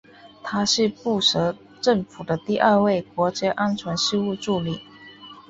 [0.41, 4.81] 他是布什政府的第二位国家安全事务助理。